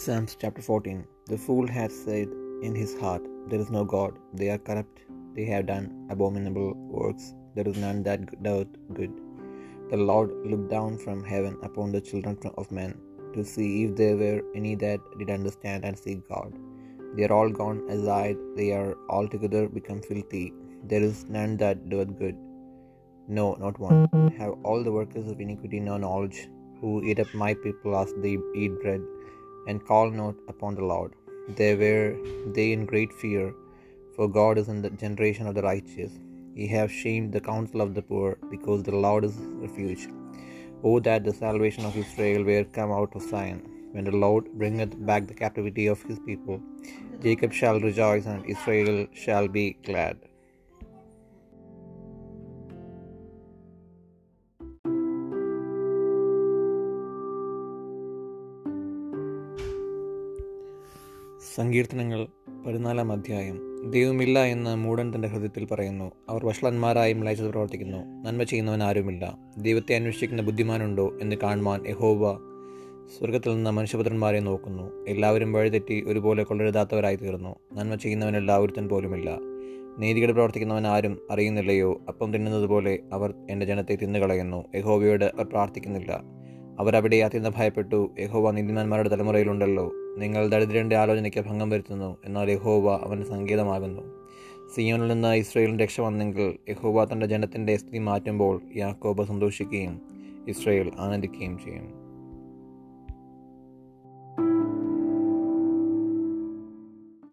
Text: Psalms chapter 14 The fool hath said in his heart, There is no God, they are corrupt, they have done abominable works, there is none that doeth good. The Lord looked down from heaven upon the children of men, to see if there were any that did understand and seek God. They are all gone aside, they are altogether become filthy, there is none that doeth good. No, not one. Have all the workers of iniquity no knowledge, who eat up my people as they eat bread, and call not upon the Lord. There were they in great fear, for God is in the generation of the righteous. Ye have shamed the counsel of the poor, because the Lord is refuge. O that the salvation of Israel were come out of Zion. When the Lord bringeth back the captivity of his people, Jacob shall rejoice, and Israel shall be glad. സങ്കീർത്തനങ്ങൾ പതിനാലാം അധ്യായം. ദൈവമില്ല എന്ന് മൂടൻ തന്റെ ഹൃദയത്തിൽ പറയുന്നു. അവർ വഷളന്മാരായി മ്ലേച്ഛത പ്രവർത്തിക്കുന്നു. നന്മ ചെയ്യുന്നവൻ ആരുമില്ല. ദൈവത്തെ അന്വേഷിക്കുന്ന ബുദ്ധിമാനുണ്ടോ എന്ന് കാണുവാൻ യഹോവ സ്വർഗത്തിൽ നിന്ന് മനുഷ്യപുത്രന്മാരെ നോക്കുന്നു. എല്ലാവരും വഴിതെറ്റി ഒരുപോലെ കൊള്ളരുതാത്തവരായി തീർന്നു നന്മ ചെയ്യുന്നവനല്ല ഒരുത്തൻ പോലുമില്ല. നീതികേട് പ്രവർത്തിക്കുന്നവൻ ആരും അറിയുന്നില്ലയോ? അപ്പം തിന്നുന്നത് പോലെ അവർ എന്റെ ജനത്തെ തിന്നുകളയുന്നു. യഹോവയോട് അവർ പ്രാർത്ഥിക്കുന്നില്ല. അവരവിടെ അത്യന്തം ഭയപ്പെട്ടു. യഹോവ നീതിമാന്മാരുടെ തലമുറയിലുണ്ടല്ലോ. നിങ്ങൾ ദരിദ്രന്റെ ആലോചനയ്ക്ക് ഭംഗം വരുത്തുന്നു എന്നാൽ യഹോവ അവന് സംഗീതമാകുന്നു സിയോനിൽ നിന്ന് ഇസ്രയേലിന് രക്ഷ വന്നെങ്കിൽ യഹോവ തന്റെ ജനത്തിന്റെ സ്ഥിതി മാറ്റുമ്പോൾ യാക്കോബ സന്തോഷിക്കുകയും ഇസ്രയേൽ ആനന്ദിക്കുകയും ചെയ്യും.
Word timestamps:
Psalms 0.00 0.34
chapter 0.40 0.62
14 0.66 1.00
The 1.30 1.36
fool 1.36 1.66
hath 1.76 1.92
said 2.04 2.28
in 2.66 2.74
his 2.74 2.92
heart, 3.00 3.24
There 3.48 3.60
is 3.64 3.70
no 3.76 3.82
God, 3.84 4.12
they 4.38 4.48
are 4.52 4.62
corrupt, 4.66 5.00
they 5.36 5.44
have 5.50 5.66
done 5.70 5.86
abominable 6.12 6.72
works, 6.98 7.24
there 7.54 7.68
is 7.70 7.76
none 7.84 7.98
that 8.06 8.22
doeth 8.46 8.72
good. 8.98 9.12
The 9.90 10.00
Lord 10.10 10.30
looked 10.50 10.70
down 10.76 10.96
from 11.04 11.18
heaven 11.32 11.58
upon 11.68 11.92
the 11.92 12.00
children 12.00 12.38
of 12.56 12.72
men, 12.80 12.92
to 13.34 13.44
see 13.52 13.84
if 13.84 13.90
there 14.00 14.16
were 14.22 14.40
any 14.60 14.74
that 14.76 15.00
did 15.18 15.28
understand 15.38 15.84
and 15.84 15.98
seek 16.04 16.26
God. 16.34 16.52
They 17.14 17.26
are 17.26 17.36
all 17.38 17.50
gone 17.62 17.80
aside, 17.96 18.38
they 18.60 18.70
are 18.80 18.96
altogether 19.10 19.64
become 19.78 20.00
filthy, 20.10 20.46
there 20.92 21.04
is 21.10 21.26
none 21.38 21.58
that 21.58 21.90
doeth 21.90 22.14
good. 22.22 22.38
No, 23.28 23.46
not 23.64 23.78
one. 23.78 24.00
Have 24.38 24.54
all 24.64 24.82
the 24.82 24.96
workers 25.00 25.28
of 25.28 25.38
iniquity 25.46 25.80
no 25.80 25.98
knowledge, 26.06 26.48
who 26.80 27.02
eat 27.04 27.20
up 27.20 27.34
my 27.34 27.52
people 27.66 27.94
as 28.02 28.14
they 28.24 28.38
eat 28.62 28.80
bread, 28.80 29.02
and 29.66 29.86
call 29.90 30.08
not 30.22 30.36
upon 30.52 30.74
the 30.78 30.86
Lord. 30.92 31.12
There 31.60 31.76
were 31.82 32.08
they 32.56 32.68
in 32.76 32.90
great 32.92 33.12
fear, 33.22 33.46
for 34.14 34.26
God 34.38 34.56
is 34.62 34.68
in 34.72 34.80
the 34.84 34.92
generation 35.04 35.46
of 35.50 35.56
the 35.58 35.66
righteous. 35.72 36.12
Ye 36.58 36.66
have 36.76 36.98
shamed 37.02 37.30
the 37.34 37.44
counsel 37.50 37.80
of 37.84 37.92
the 37.96 38.06
poor, 38.10 38.30
because 38.54 38.82
the 38.88 38.98
Lord 39.06 39.24
is 39.28 39.36
refuge. 39.64 40.04
O 40.88 40.92
that 41.06 41.22
the 41.28 41.36
salvation 41.44 41.84
of 41.88 41.96
Israel 42.04 42.42
were 42.50 42.64
come 42.78 42.92
out 42.98 43.14
of 43.18 43.28
Zion. 43.30 43.60
When 43.94 44.06
the 44.08 44.18
Lord 44.24 44.44
bringeth 44.60 44.94
back 45.08 45.22
the 45.30 45.38
captivity 45.44 45.86
of 45.94 46.02
his 46.10 46.20
people, 46.28 46.58
Jacob 47.24 47.52
shall 47.60 47.78
rejoice, 47.88 48.26
and 48.32 48.50
Israel 48.54 49.00
shall 49.24 49.48
be 49.58 49.66
glad. 49.88 50.16
സങ്കീർത്തനങ്ങൾ 61.42 62.26
പതിനാലാം 62.66 63.12
അധ്യായം. 63.12 63.60
ദൈവമില്ല 63.90 64.44
എന്ന് 64.44 64.76
മൂടൻ 64.76 65.14
തന്റെ 65.14 65.28
ഹൃദയത്തിൽ 65.28 65.64
പറയുന്നു. 65.64 66.12
അവർ 66.28 66.46
വഷളന്മാരായി 66.46 67.12
മ്ലേച്ഛത 67.12 67.48
പ്രവർത്തിക്കുന്നു. 67.48 67.96
നന്മ 67.96 68.42
ചെയ്യുന്നവൻ 68.42 68.82
ആരുമില്ല. 68.82 69.38
ദൈവത്തെ 69.58 69.94
അന്വേഷിക്കുന്ന 69.94 70.42
ബുദ്ധിമാനുണ്ടോ 70.42 71.18
എന്ന് 71.20 71.36
കാണുവാൻ 71.42 71.86
യഹോവ 71.86 72.34
സ്വർഗത്തിൽ 73.18 73.54
നിന്ന് 73.54 73.70
മനുഷ്യപുത്രന്മാരെ 73.70 74.40
നോക്കുന്നു. 74.40 75.04
എല്ലാവരും 75.08 75.52
വഴിതെറ്റി 75.52 76.04
ഒരുപോലെ 76.06 76.42
കൊള്ളരുതാത്തവരായി 76.42 77.16
തീർന്നു 77.16 77.56
നന്മ 77.74 77.94
ചെയ്യുന്നവനല്ല 77.94 78.58
ഒരുത്തൻ 78.58 78.88
പോലുമില്ല. 78.88 79.38
നീതികേട് 79.98 80.32
പ്രവർത്തിക്കുന്നവൻ 80.32 80.86
ആരും 80.86 81.18
അറിയുന്നില്ലയോ? 81.30 82.00
അപ്പം 82.08 82.32
തിന്നുന്നത് 82.32 82.66
പോലെ 82.66 82.98
അവർ 83.12 83.34
എന്റെ 83.50 83.66
ജനത്തെ 83.66 83.96
തിന്നുകളയുന്നു. 83.96 84.64
യഹോവയോട് 84.74 85.24
അവർ 85.24 85.44
പ്രാർത്ഥിക്കുന്നില്ല. 85.44 86.22
അവരവിടെ 86.78 87.16
അത്യന്തം 87.16 87.52
ഭയപ്പെട്ടു. 87.56 88.10
യഹോവ 88.18 88.50
നീതിമാന്മാരുടെ 88.50 89.08
തലമുറയിലുണ്ടല്ലോ. 89.08 89.92
നിങ്ങൾ 90.18 90.48
ദരിദ്രന്റെ 90.48 90.96
ആലോചനയ്ക്ക് 90.96 91.40
ഭംഗം 91.40 91.70
വരുത്തുന്നു 91.70 92.16
എന്നാൽ 92.24 92.50
യഹോവ 92.50 93.00
അവന് 93.04 93.24
സംഗീതമാകുന്നു 93.24 94.22
സിയോനിൽ 94.74 95.08
നിന്ന് 95.08 95.34
ഇസ്രയേലിന് 95.34 95.78
രക്ഷ 95.78 96.00
വന്നെങ്കിൽ 96.00 96.58
യഹോവ 96.68 97.04
തന്റെ 97.04 97.26
ജനത്തിന്റെ 97.26 97.76
സ്ഥിതി 97.76 97.98
മാറ്റുമ്പോൾ 97.98 98.60
യാക്കോബ 98.76 99.22
സന്തോഷിക്കുകയും 99.22 100.00
ഇസ്രയേൽ 100.48 100.90
ആനന്ദിക്കുകയും 100.98 101.58
ചെയ്യും. 101.58 102.01